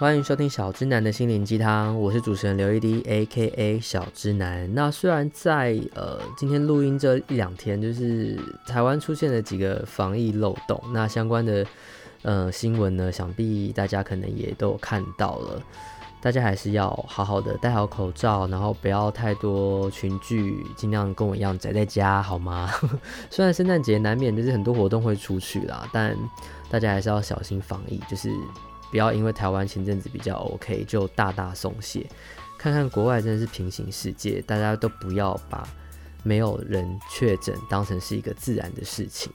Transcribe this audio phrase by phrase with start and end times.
[0.00, 4.66] 欢迎收听小直男的心灵鸡汤，我是主持人刘一滴，A.K.A 小直男。
[4.74, 8.34] 那虽然在呃今天录音这一两天，就是
[8.66, 11.66] 台湾出现了几个防疫漏洞，那相关的
[12.22, 15.62] 呃新闻呢，想必大家可能也都有看到了。
[16.22, 22.72] 大家还是要好好的戴好口罩，然后不要太多群聚，尽量跟我一样宅在家，好吗？
[23.28, 26.16] 虽然圣诞节难免就是很多活动会出去啦，但
[26.70, 28.32] 大家还是要小心防疫，就是。
[28.90, 32.06] 不要因为台湾前阵子比较 OK 就大大松懈，
[32.58, 35.66] 看看国外真的是平行世界，大家都不要把
[36.22, 39.32] 没有人确诊当成是一个自然的事情。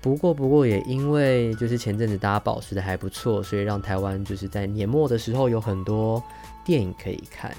[0.00, 6.22] 不过，不过也因为就是前阵子大家保持的还不错，所以让台湾就是在年末的时候有很多
[6.64, 7.52] 电影可以看。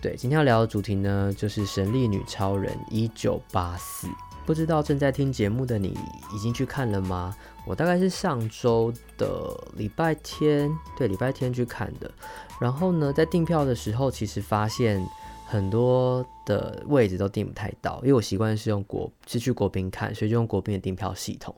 [0.00, 4.08] 对，今天要聊的主题呢，就是《神力女超人一九八四》。
[4.44, 5.96] 不知道正在听节目的你
[6.34, 7.34] 已经去看了吗？
[7.66, 12.08] 我大概是上周的礼拜天，对，礼拜天去看的。
[12.60, 15.04] 然后呢，在订票的时候，其实发现
[15.44, 21.54] 很多的位置都订不太到，因为我习惯是用国是去国宾看，所以就用国宾的订票系统。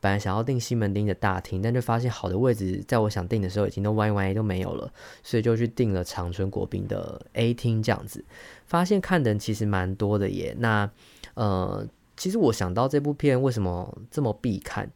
[0.00, 8.24] 本来想要订西门町的大厅，但就发现好的位置在我想订的时候已经都歪歪都没有了，所以就去订了长春国宾的 A 厅这样子。
[8.66, 10.56] 发现看的人其实蛮多的耶。
[10.58, 10.90] 那
[11.34, 11.86] 呃。
[12.14, 14.88] 其实我想到这部片为什么这么必看，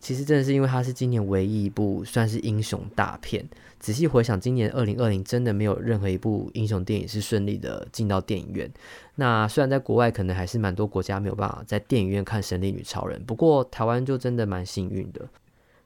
[0.00, 3.44] 其实真的是因为它是今年唯一一部算是英雄大片。
[3.78, 8.70] 仔细回想，今年二零二零真的没有任何一部英雄电影是顺利的进到电影院。
[9.16, 15.28] 那虽然在国外可能还是蛮多国家没有办法在电影院看《神力女超人》，不过台湾就真的蛮幸运的。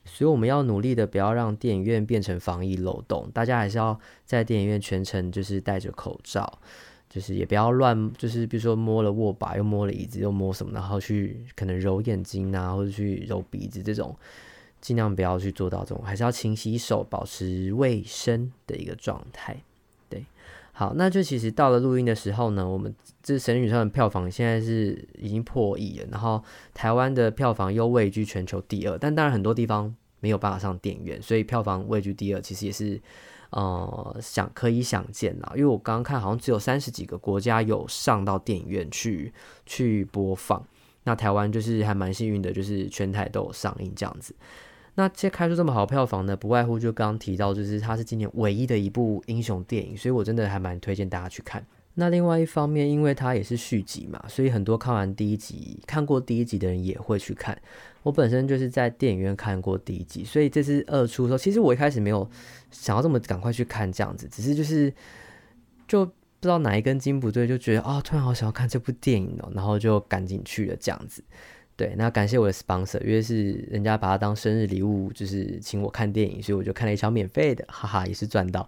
[0.04, 6.58] 所以我们要努力的不要让电影院变成防疫漏洞，大家还是要在电影院全程就是戴着口罩。
[7.12, 14.16] 就是也不要乱，就是比如说摸了握把，又摸了椅子，又摸什么，然后去可能揉眼睛啊，或者去揉鼻子这种，
[14.80, 19.60] 尽量不要去做到这种，还是要勤洗手，保持卫生的一个状态。
[20.08, 20.24] 对，
[20.70, 26.40] 好，那就其实到了录音的时候呢，我们这《神女超人》票房现在是已经破亿了，然后
[26.72, 33.00] 台湾的票房又位居全球第二，但当然很多地方没有办法上电影院，所以票房位居第二，其实也是。
[33.50, 39.32] 呃，想可以想见啦，因为我刚刚看好像只有三十几个国家有上到电影院去
[39.66, 40.64] 去播放，
[41.04, 44.34] 那台湾就是还蛮幸运的，就是全台都有上映这样子。
[44.94, 51.64] 那这开出这么好的票房呢，不外乎就刚刚提到，就是它是今年唯一的一部英雄电影，所以我真的还蛮推荐大家去看。
[51.94, 57.60] 那另外一方面，因为它也是续集嘛，所以很多看完第一集、看过第一集的人也会去看。
[58.02, 62.26] 我本身就是在电影院看过第一集，所以这次二出的时候，其实我一开始没有
[62.70, 64.90] 想要这么赶快去看这样子，只是就是
[65.86, 71.22] 就不知道哪一根筋不对，就觉得啊、哦，突然好想要看这部电影哦，然后就赶紧去了这样子。
[71.76, 78.66] 对，那感谢我的 sponsor，因为是人家把它当生日礼物，就是请我看电影，所以我就看了一场免费的，哈哈，也是赚到。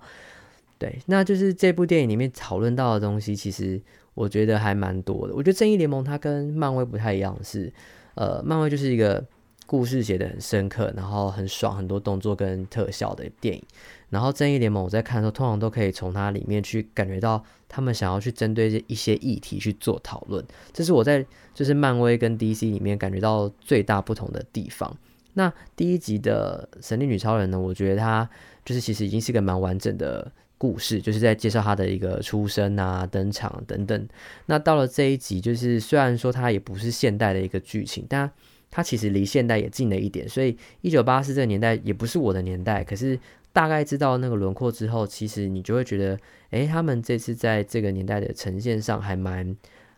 [0.82, 3.81] 对，那就是这部电影里面讨论到的东西，其实
[4.15, 5.32] 我觉得还蛮多的。
[5.32, 7.72] 我觉得正义联盟它跟漫威不太一样是，
[8.16, 9.25] 呃，漫威就是一个
[9.65, 13.62] 故事写得很深刻，然后很爽，很多动作跟特效的电影。
[14.10, 20.44] 然后正义联盟我在看的时候，通常都可以从它里面去感觉到他们想要去针对一些议题去做讨论。
[20.72, 24.97] 这是我在就是漫威跟 DC 里面感觉到最大不同的地方。
[25.34, 28.28] 那第一集的神力女超人呢，我觉得它
[28.64, 30.32] 就是其实已经是个蛮完整的。
[30.62, 34.09] 故事就是在介绍他的一个出生啊、登场等等。
[34.47, 38.31] 那到了这一集，就是虽然说它也不是现代的一个剧情，但
[38.71, 40.28] 它其实离现代也近了一点。
[40.28, 43.19] 所以一九八四这个年代也不是我的年代，可是
[43.53, 46.17] 大概知道那个轮廓之后，其实你就会觉得，
[46.50, 49.56] 诶，他们这次在这个年代的呈现上还蛮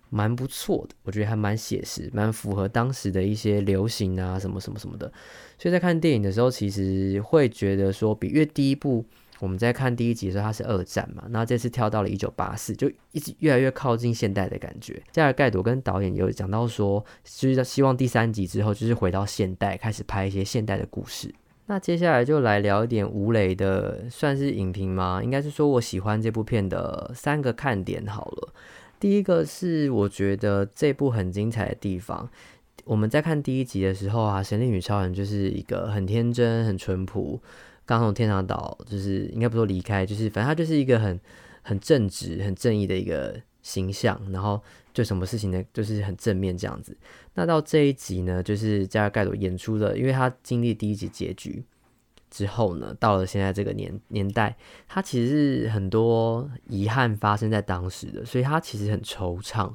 [0.08, 0.94] 蛮不错的。
[1.02, 5.12] 我觉得还蛮写实，蛮符合当时的一些流行啊什么什么什么的。
[5.58, 9.04] 所以在看电影的时候，其实会觉得说，比越第一部。
[9.40, 15.02] 我们在看第一集的时候，它是二战嘛，那这次跳到了一九八四，就一直越来越靠近现代的感觉。
[15.10, 21.34] 加尔盖朵跟导演有讲到说，就是希望第三集之后就是回到现代，开始拍一些现代的故事。
[21.66, 25.20] 那接下来就来聊一点吴磊的，算是影评吗？
[25.22, 28.52] 应该是说我喜欢这部片的三个看点好了。
[29.00, 32.28] 第一个是我觉得这部很精彩的地方。
[32.84, 37.40] 我们在看第一集的时候啊，神力女超人就是一个很天真、很淳朴。
[37.86, 41.20] 刚从天堂岛，就是应该不说离开，就是反正他就是一个很
[41.62, 46.96] 很正直、很正义的一个形象，然后对什么事情呢，就是很正面这样子。
[47.34, 51.64] 那到这一集呢，就是加尔盖朵演出了，因为他经历第一集结局
[52.30, 54.56] 之后呢，到了现在这个年年代，
[54.88, 59.72] 他其实是很多遗憾发生在当时的，所以他其实很惆怅。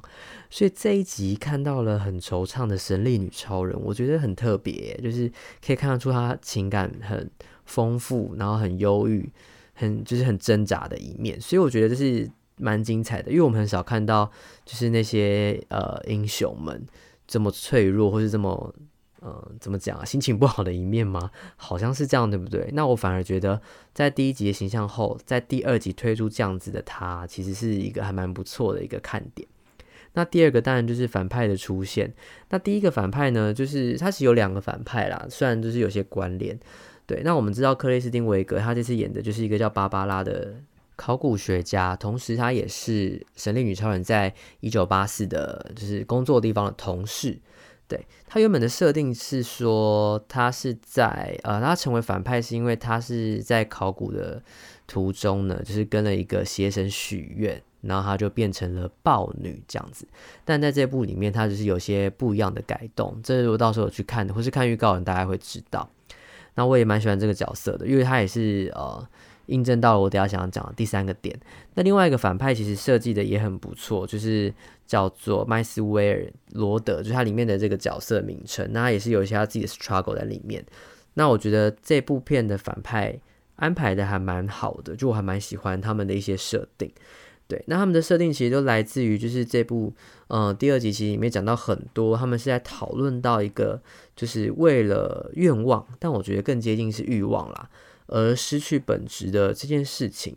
[0.50, 5.30] 所以这一集看到了很惆怅的神力女超人，我觉得很特别，就是
[5.64, 7.30] 可以看得出他情感很
[7.70, 9.30] 丰富，然后很忧郁，
[9.74, 14.28] 很就是很挣扎的一面，所以我觉得这是蛮精彩的，因为我们很少看到
[14.66, 16.84] 就是那些呃英雄们
[17.28, 18.74] 这么脆弱，或是这么
[19.20, 21.30] 呃怎么讲啊，心情不好的一面吗？
[21.54, 22.68] 好像是这样，对不对？
[22.72, 23.62] 那我反而觉得
[23.94, 29.46] 在第一集的形象后，在第二集推出这样子的他，其实是一个还蛮不错的一个看点。
[30.14, 32.12] 那第二个当然就是反派的出现。
[32.48, 36.58] 那第一个反派呢，就是他是有两个反派啦，虽然就是有些关联。
[37.10, 40.54] 对，那我们知道克雷斯汀维格他这次演的就是一个叫芭芭拉的
[40.94, 47.36] 考古学家，同时他也是《神力女超人》在一九八四的就是工作地方的同事。
[47.88, 54.40] 对，他原本的设定是说，他是在呃，他成为反派是因为他是在考古的
[54.86, 60.06] 途中呢，就是跟了一个邪神许愿，然后他就变成了豹女这样子。
[60.44, 65.90] 但在这部里面，他就是有些不一样的改动，这如果到时候去看或是看预告，你大概会知道。
[66.60, 69.08] 那我也蛮喜欢这个角色的，因为他也是呃
[69.46, 71.34] 印证到了我等下想要讲的第三个点。
[71.72, 74.52] 那另外一个反派其实设计的也很不错，就是
[74.86, 78.68] 叫做麦斯威尔罗德，就是他里面的这个角色名称。
[78.72, 80.62] 那他也是有一些他自己的 struggle 在里面。
[81.14, 83.18] 那我觉得这部片的反派
[83.56, 86.92] 安排的还蛮好的，就我还蛮喜欢他们的一些设定。
[87.50, 89.92] 对，那他们的设定其实都来自于就是这部，
[90.28, 93.82] 呃，第二集其实里面讲到很多，他们是在讨论到一个，
[94.14, 97.68] 就是为了愿望，但我觉得更接近是欲望啦，
[98.06, 100.36] 而失去本质的这件事情。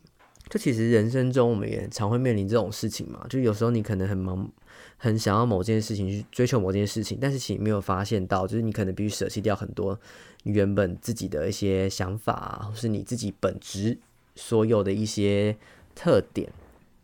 [0.49, 4.51] 就其实人生中我们也常会面临这种事情嘛，就有时候你可能很忙，
[4.97, 9.97] 很想要某件事情去追求某件事情，但是其实没有发现到，就是你可能必须舍弃掉很多
[10.43, 13.97] 你原本自己的一些想法，或是你自己本质
[14.35, 15.55] 所有的一些
[15.95, 16.51] 特点。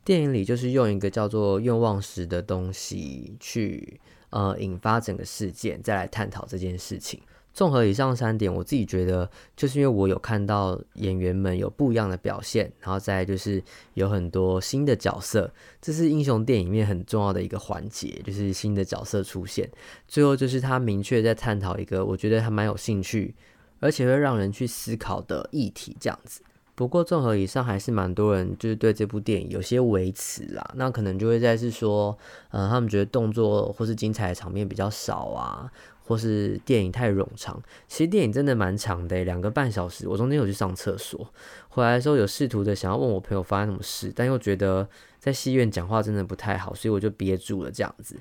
[0.10, 4.00] 电影里就是用一个叫做愿望石的东西去
[4.32, 7.22] 呃引发整个事件，再来探讨这件事情。
[7.54, 13.62] 综合以上三点，我自己觉得就是因为我有看到演员们有不一样的表现，然后再就是
[13.94, 19.70] 有很多新的角色，这是英雄电影里面很重要的一个环节，就是新的角色出现。
[20.08, 23.36] 最后就是他明确在探讨一个我觉得还蛮有兴趣，
[23.80, 26.42] 而且会让人去思考的议题，这样子。
[26.80, 30.66] 不过，综合以上，还是蛮多人就是对这部电影有些微词啦。
[30.76, 32.18] 那可能就会在是说，
[32.52, 35.70] 呃，他们觉得动作或是精彩的场面比较少啊，
[36.06, 37.62] 或是电影太冗长。
[37.90, 40.08] 其实电影真的蛮长的，两个半小时。
[40.08, 41.30] 我中间有去上厕所，
[41.68, 44.88] 回来的时候有试图的想要问我朋友发生什么事，但又觉得
[45.20, 48.16] 在戏院讲话真的不太好，所以我就憋住了这样子。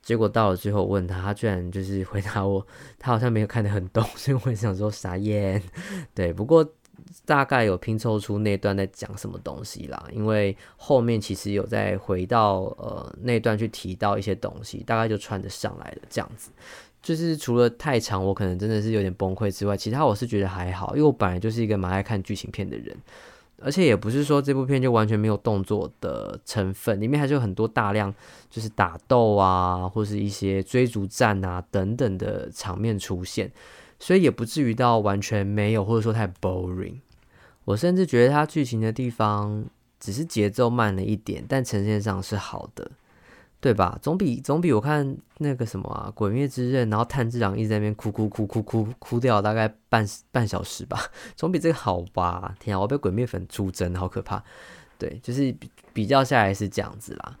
[0.00, 2.66] 结果到了最后问他，他居然就是回答我，
[2.98, 5.62] 他好像没有看得很懂，所以我也想说傻眼。
[6.14, 6.66] 对，不过。
[7.24, 16.50] 大概有拼凑出那段在讲什么东西啦，因为后面其实有再回到呃那段去提到一些东西，大概就串得上来了这样子。
[17.00, 22.94] 就是除了太长，我可能真的是有点崩溃之外，其他我是觉得还好，因为我本来就是一个蛮爱看剧情片的人，
[23.62, 28.12] 而且也不是说这部片就完全没有动作的成分，里面还是有很多大量
[28.50, 33.50] 就是打斗啊，或是一些追逐战啊等等的场面出现。
[33.98, 37.00] 所以也不至于到完全没有，或者说太 boring。
[37.64, 39.64] 我甚至觉得它剧情的地方
[40.00, 42.90] 只是节奏慢了一点，但呈现上是好的，
[43.60, 43.98] 对吧？
[44.00, 50.98] 总比总比我看那个什么啊《鬼灭之刃》，然后炭治郎一直在那边哭哭哭哭哭哭掉大概半半小时吧，
[51.36, 52.54] 总比这个好吧？
[52.58, 54.42] 天啊，我被鬼灭粉出征，好可怕！
[54.96, 55.54] 对，就是
[55.92, 57.36] 比较下来是这样子啦。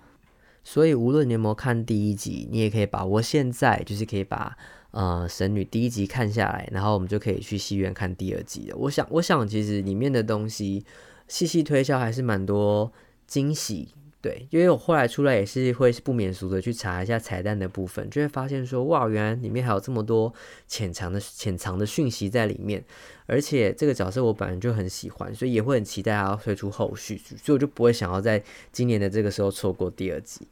[0.62, 4.58] 所以无论你有没有看第一集，你也可以把握现在，就是可以把。
[4.90, 8.76] 呃，神女第一集看下来，然后我们就可以去戏院看第二集了。
[8.76, 10.84] 我想，我想其实里面的东西
[11.28, 12.90] 细细推敲还是蛮多
[13.26, 13.88] 惊喜，
[14.22, 20.32] 对，因为我后来出来也是会不免俗的去查一下彩蛋的部分，就会发现说，哇，原来里面还有这么多
[20.66, 22.82] 潜藏的潜藏的讯息在里面，
[23.26, 28.42] 而且这个角色我本来就很喜欢，所以也会很期待他要推出后续，所以我就不会想要在
[28.72, 30.48] 今年的这个时候错过第二集。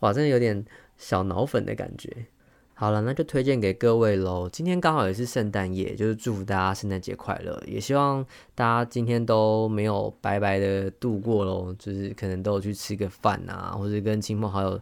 [0.00, 0.62] 哇，真的有点
[0.98, 2.26] 小脑粉的感觉。
[2.78, 4.46] 好了，那就推荐给各位喽。
[4.52, 7.58] 今天刚好也是圣诞夜，就是祝福大家圣诞节快乐。
[7.66, 8.22] 也希望
[8.54, 14.78] 大家今天都没有白白的度过喽，就是可能都有去吃个饭啊，或者跟亲朋好友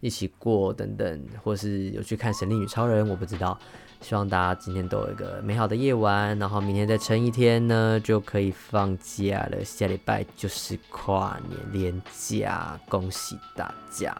[0.00, 3.58] 一起过等等，或是有去看《神力女超人》，我不知道。
[4.02, 9.64] 希望大家今天都有一个美好的夜晚，然后明天再撑一天呢，就可以放假了。
[9.64, 14.14] 下礼拜就是跨年连假，恭喜大家！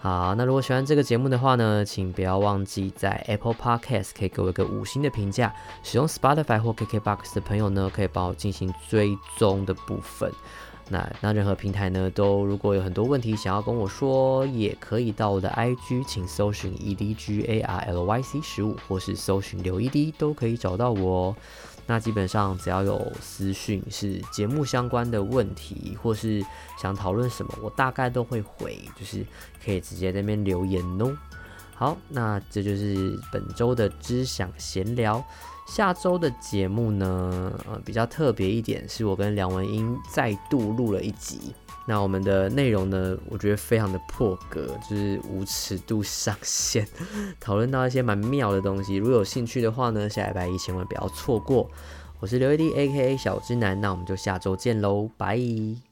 [0.00, 5.52] 好，那如果喜欢这个节目的话呢，请不要忘记在 Apple Podcast 可以给我一个五星的评价。
[5.82, 10.32] 使用 Spotify 或 KKBox 的朋友呢，可以帮我进行追踪的部分。
[10.90, 21.36] 那那任何平台呢，都如果有很多问题想要跟我说，也可以到我的 IG，请搜寻 EDGARLYC 十五，或是搜寻刘一滴，都可以找到我哦。
[21.86, 26.44] 那基本上只要有私讯是节目相关的问题，或是
[26.80, 29.24] 想讨论什么，我大概都会回，就是
[29.64, 31.16] 可以直接在那边留言哦。
[31.74, 35.24] 好，那这就是本周的知享闲聊。
[35.68, 41.54] 下周的节目呢，呃，比较特别一点，是我跟梁文英再度录了一集。
[41.86, 46.86] 那我们的内容呢，我觉得非常的破格，就是无尺度上限，
[47.40, 48.96] 讨论到一些蛮妙的东西。
[48.96, 51.70] 如果有兴趣的话呢，下礼拜一千万不要错过。
[52.20, 55.87] 我是刘一滴 AKA 小之男，那我们就下周见喽，拜。